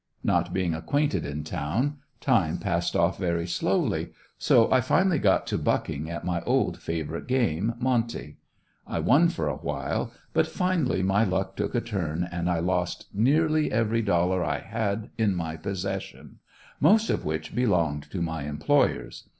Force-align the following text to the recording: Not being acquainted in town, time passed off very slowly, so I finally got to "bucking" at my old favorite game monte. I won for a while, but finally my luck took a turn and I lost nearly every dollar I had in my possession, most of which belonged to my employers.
Not 0.23 0.51
being 0.51 0.73
acquainted 0.73 1.27
in 1.27 1.43
town, 1.43 1.97
time 2.19 2.57
passed 2.57 2.95
off 2.95 3.19
very 3.19 3.45
slowly, 3.45 4.09
so 4.39 4.67
I 4.71 4.81
finally 4.81 5.19
got 5.19 5.45
to 5.45 5.59
"bucking" 5.59 6.09
at 6.09 6.25
my 6.25 6.41
old 6.41 6.79
favorite 6.79 7.27
game 7.27 7.75
monte. 7.79 8.37
I 8.87 8.97
won 8.97 9.29
for 9.29 9.47
a 9.47 9.57
while, 9.57 10.11
but 10.33 10.47
finally 10.47 11.03
my 11.03 11.23
luck 11.23 11.55
took 11.55 11.75
a 11.75 11.81
turn 11.81 12.27
and 12.31 12.49
I 12.49 12.57
lost 12.57 13.09
nearly 13.13 13.71
every 13.71 14.01
dollar 14.01 14.43
I 14.43 14.57
had 14.61 15.11
in 15.19 15.35
my 15.35 15.55
possession, 15.55 16.39
most 16.79 17.11
of 17.11 17.23
which 17.23 17.53
belonged 17.53 18.09
to 18.09 18.23
my 18.23 18.45
employers. 18.45 19.29